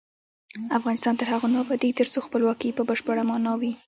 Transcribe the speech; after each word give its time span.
افغانستان 0.77 1.13
تر 1.19 1.27
هغو 1.31 1.47
نه 1.53 1.57
ابادیږي، 1.63 1.97
ترڅو 1.99 2.19
خپلواکي 2.27 2.69
په 2.77 2.83
بشپړه 2.89 3.23
مانا 3.29 3.53
وي. 3.59 3.71